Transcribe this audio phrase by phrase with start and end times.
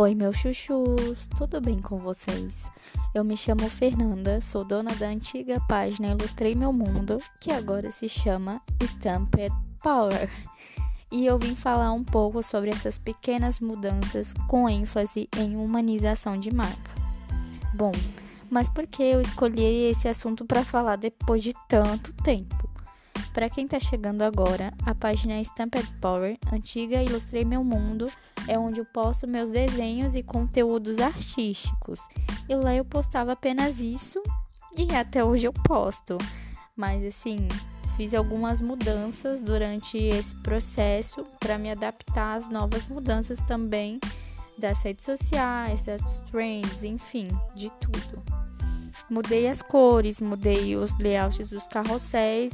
[0.00, 2.72] Oi, meus chuchus, tudo bem com vocês?
[3.14, 8.08] Eu me chamo Fernanda, sou dona da antiga página Ilustrei Meu Mundo, que agora se
[8.08, 10.30] chama Stamped Power.
[11.12, 16.50] E eu vim falar um pouco sobre essas pequenas mudanças com ênfase em humanização de
[16.50, 16.94] marca.
[17.74, 17.92] Bom,
[18.48, 22.69] mas por que eu escolhi esse assunto para falar depois de tanto tempo?
[23.40, 28.12] Para quem está chegando agora, a página Stamped Power, antiga Ilustrei Meu Mundo,
[28.46, 32.00] é onde eu posto meus desenhos e conteúdos artísticos.
[32.46, 34.22] E lá eu postava apenas isso
[34.76, 36.18] e até hoje eu posto.
[36.76, 37.48] Mas assim,
[37.96, 43.98] fiz algumas mudanças durante esse processo para me adaptar às novas mudanças também
[44.58, 48.22] das redes sociais, das trends, enfim, de tudo.
[49.10, 52.52] Mudei as cores, mudei os layouts dos carrosséis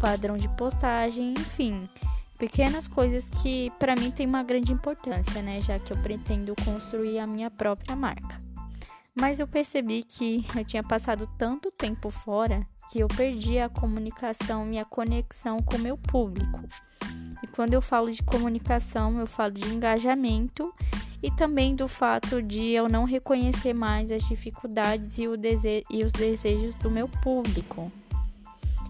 [0.00, 1.88] padrão de postagem, enfim,
[2.38, 7.18] pequenas coisas que para mim tem uma grande importância, né, já que eu pretendo construir
[7.18, 8.38] a minha própria marca.
[9.14, 14.72] Mas eu percebi que eu tinha passado tanto tempo fora que eu perdi a comunicação
[14.72, 16.60] e a conexão com o meu público.
[17.42, 20.72] E quando eu falo de comunicação, eu falo de engajamento
[21.22, 25.24] e também do fato de eu não reconhecer mais as dificuldades e,
[25.90, 27.92] e os desejos do meu público.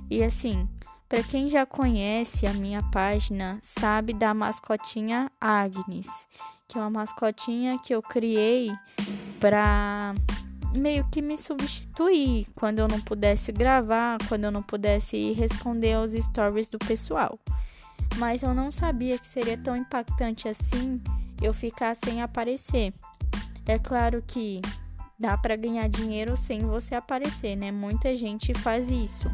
[0.09, 0.69] E assim,
[1.11, 6.07] para quem já conhece a minha página, sabe da mascotinha Agnes,
[6.69, 8.71] que é uma mascotinha que eu criei
[9.41, 10.15] para
[10.73, 16.13] meio que me substituir quando eu não pudesse gravar, quando eu não pudesse responder aos
[16.13, 17.41] stories do pessoal.
[18.17, 21.03] Mas eu não sabia que seria tão impactante assim
[21.43, 22.95] eu ficar sem aparecer.
[23.67, 24.61] É claro que
[25.19, 27.73] dá para ganhar dinheiro sem você aparecer, né?
[27.73, 29.29] Muita gente faz isso.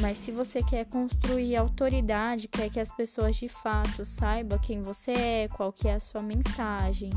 [0.00, 5.12] Mas se você quer construir autoridade, quer que as pessoas de fato saibam quem você
[5.12, 7.10] é, qual que é a sua mensagem,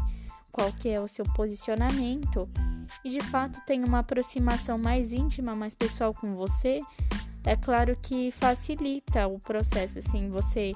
[0.52, 2.50] qual que é o seu posicionamento,
[3.06, 6.80] e de fato tem uma aproximação mais íntima, mais pessoal com você,
[7.44, 10.74] é claro que facilita o processo, assim, você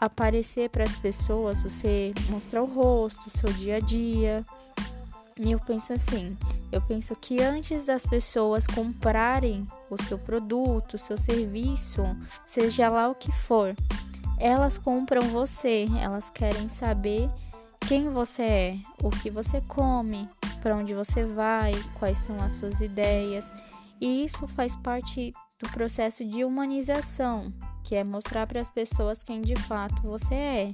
[0.00, 4.44] aparecer para as pessoas, você mostrar o rosto, o seu dia a dia.
[5.38, 6.36] E eu penso assim,
[6.70, 12.02] eu penso que antes das pessoas comprarem o seu produto, o seu serviço,
[12.46, 13.74] seja lá o que for,
[14.38, 17.28] elas compram você, elas querem saber
[17.88, 20.28] quem você é, o que você come,
[20.62, 23.52] para onde você vai, quais são as suas ideias.
[24.00, 27.44] E isso faz parte do processo de humanização,
[27.82, 30.70] que é mostrar para as pessoas quem de fato você é.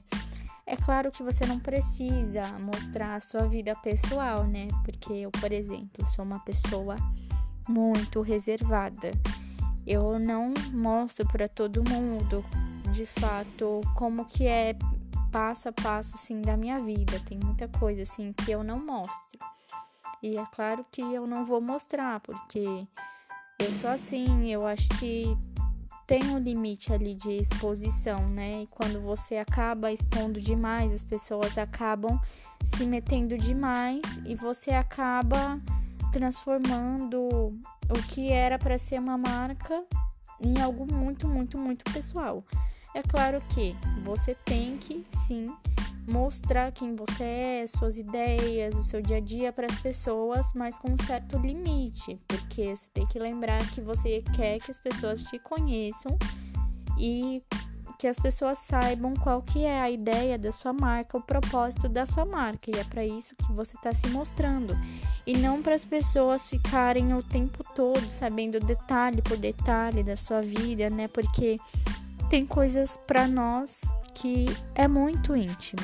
[0.70, 4.68] É claro que você não precisa mostrar a sua vida pessoal, né?
[4.84, 6.94] Porque eu, por exemplo, sou uma pessoa
[7.68, 9.10] muito reservada.
[9.84, 12.44] Eu não mostro para todo mundo,
[12.92, 14.76] de fato, como que é
[15.32, 17.18] passo a passo assim da minha vida.
[17.26, 19.40] Tem muita coisa assim que eu não mostro.
[20.22, 22.86] E é claro que eu não vou mostrar, porque
[23.58, 25.36] eu sou assim, eu acho que
[26.10, 28.62] tem um limite ali de exposição, né?
[28.62, 32.20] E quando você acaba expondo demais, as pessoas acabam
[32.64, 35.60] se metendo demais e você acaba
[36.12, 37.28] transformando
[37.88, 39.84] o que era para ser uma marca
[40.40, 42.44] em algo muito, muito, muito pessoal.
[42.92, 45.46] É claro que você tem que sim
[46.08, 50.78] mostrar quem você é, suas ideias, o seu dia a dia para as pessoas, mas
[50.78, 55.22] com um certo limite, porque você tem que lembrar que você quer que as pessoas
[55.22, 56.18] te conheçam
[56.98, 57.42] e
[58.00, 62.06] que as pessoas saibam qual que é a ideia da sua marca, o propósito da
[62.06, 64.74] sua marca, e é para isso que você está se mostrando.
[65.26, 70.40] E não para as pessoas ficarem o tempo todo sabendo detalhe por detalhe da sua
[70.40, 71.08] vida, né?
[71.08, 71.58] Porque
[72.30, 73.82] tem coisas para nós
[74.20, 74.44] que
[74.74, 75.82] é muito íntima.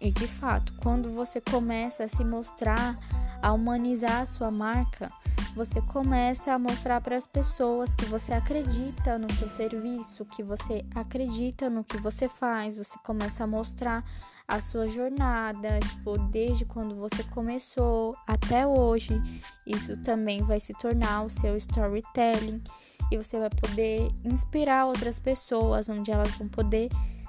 [0.00, 2.96] E de fato, quando você começa a se mostrar,
[3.42, 5.12] a humanizar a sua marca,
[5.54, 10.86] você começa a mostrar para as pessoas que você acredita no seu serviço, que você
[10.94, 14.04] acredita no que você faz, você começa a mostrar
[14.46, 19.20] a sua jornada, tipo, desde quando você começou até hoje.
[19.66, 22.62] Isso também vai se tornar o seu storytelling
[23.10, 26.88] e você vai poder inspirar outras pessoas, onde elas vão poder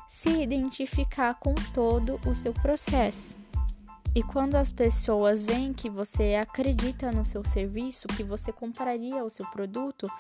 [0.09, 3.37] se identificar com todo o seu processo.
[4.15, 9.29] E quando as pessoas veem que você acredita no seu serviço, que você compraria o
[9.29, 10.11] seu produto,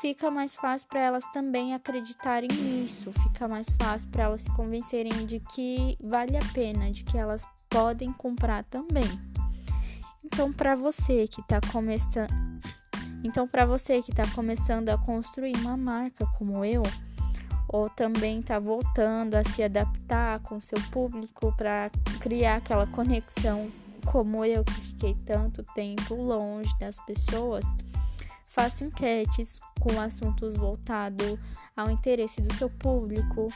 [0.00, 5.26] fica mais fácil para elas também acreditarem nisso, fica mais fácil para elas se convencerem
[5.26, 9.04] de que vale a pena, de que elas podem comprar também.
[10.24, 12.32] Então, para você que está começando,
[13.22, 16.82] então para você que está começando a construir uma marca como eu,
[17.68, 23.70] ou também tá voltando a se adaptar com seu público para criar aquela conexão
[24.10, 27.64] como eu que fiquei tanto tempo longe das pessoas,
[28.44, 31.38] faça enquetes com assuntos voltados
[31.76, 33.48] ao interesse do seu público,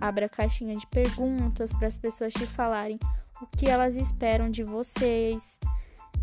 [0.00, 2.98] abra caixinha de perguntas para as pessoas te falarem
[3.40, 5.58] o que elas esperam de vocês.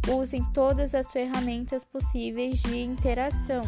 [0.07, 3.63] Usem todas as ferramentas possíveis de interação.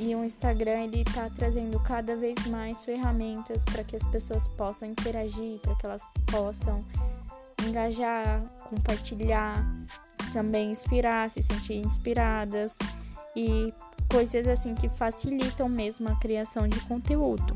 [0.00, 4.88] E o Instagram ele está trazendo cada vez mais ferramentas para que as pessoas possam
[4.88, 6.82] interagir, para que elas possam
[7.68, 9.62] engajar, compartilhar,
[10.32, 12.78] também inspirar, se sentir inspiradas
[13.36, 13.74] e
[14.10, 17.54] coisas assim que facilitam mesmo a criação de conteúdo.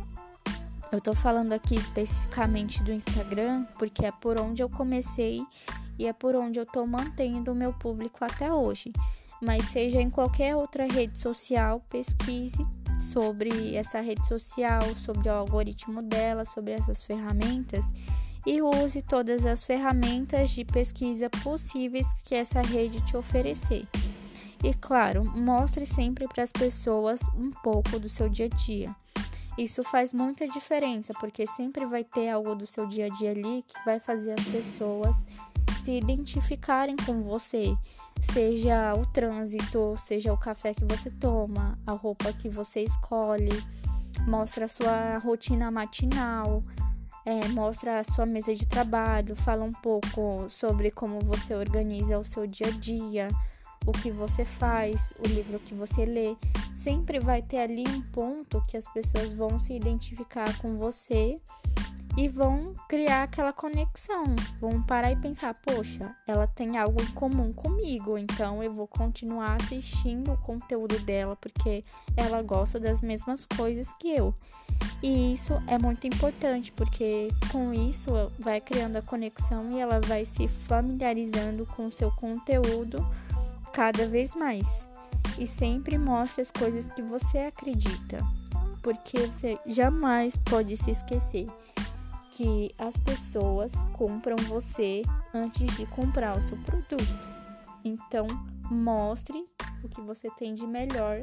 [0.92, 5.42] Eu tô falando aqui especificamente do Instagram porque é por onde eu comecei
[5.98, 8.92] e é por onde eu tô mantendo o meu público até hoje.
[9.44, 12.66] Mas seja em qualquer outra rede social, pesquise
[13.00, 17.92] sobre essa rede social, sobre o algoritmo dela, sobre essas ferramentas
[18.46, 23.86] e use todas as ferramentas de pesquisa possíveis que essa rede te oferecer.
[24.62, 28.94] E claro, mostre sempre para as pessoas um pouco do seu dia a dia.
[29.56, 33.62] Isso faz muita diferença, porque sempre vai ter algo do seu dia a dia ali
[33.66, 35.24] que vai fazer as pessoas
[35.84, 37.76] se identificarem com você,
[38.18, 43.52] seja o trânsito, seja o café que você toma, a roupa que você escolhe,
[44.26, 46.62] mostra a sua rotina matinal,
[47.26, 52.24] é, mostra a sua mesa de trabalho, fala um pouco sobre como você organiza o
[52.24, 53.28] seu dia a dia,
[53.86, 56.34] o que você faz, o livro que você lê.
[56.74, 61.38] Sempre vai ter ali um ponto que as pessoas vão se identificar com você
[62.16, 64.24] e vão criar aquela conexão.
[64.60, 69.56] Vão parar e pensar: poxa, ela tem algo em comum comigo, então eu vou continuar
[69.60, 71.84] assistindo o conteúdo dela porque
[72.16, 74.34] ela gosta das mesmas coisas que eu.
[75.02, 80.24] E isso é muito importante porque com isso vai criando a conexão e ela vai
[80.24, 83.06] se familiarizando com o seu conteúdo
[83.72, 84.88] cada vez mais.
[85.38, 88.18] E sempre mostre as coisas que você acredita,
[88.82, 91.48] porque você jamais pode se esquecer
[92.36, 95.02] que as pessoas compram você
[95.32, 97.14] antes de comprar o seu produto.
[97.84, 98.26] Então,
[98.70, 99.44] mostre
[99.84, 101.22] o que você tem de melhor,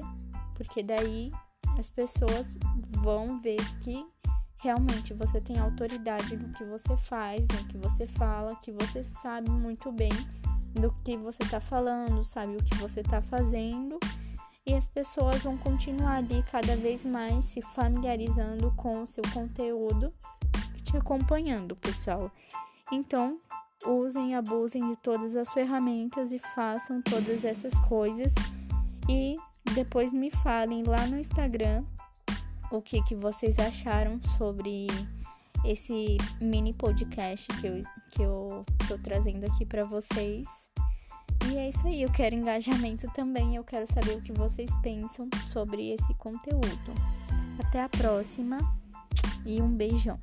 [0.55, 1.31] porque daí
[1.77, 2.57] as pessoas
[3.03, 4.05] vão ver que
[4.61, 9.49] realmente você tem autoridade no que você faz, no que você fala, que você sabe
[9.49, 10.11] muito bem
[10.73, 13.99] do que você está falando, sabe o que você está fazendo.
[14.65, 20.13] E as pessoas vão continuar ali cada vez mais se familiarizando com o seu conteúdo
[20.83, 22.31] te acompanhando, pessoal.
[22.91, 23.39] Então,
[23.85, 28.33] usem e abusem de todas as ferramentas e façam todas essas coisas
[29.09, 29.35] e
[29.73, 31.83] depois me falem lá no Instagram
[32.71, 34.87] o que, que vocês acharam sobre
[35.65, 40.69] esse mini podcast que eu, que eu tô trazendo aqui para vocês.
[41.51, 45.27] E é isso aí, eu quero engajamento também, eu quero saber o que vocês pensam
[45.51, 46.93] sobre esse conteúdo.
[47.59, 48.57] Até a próxima
[49.45, 50.19] e um beijão.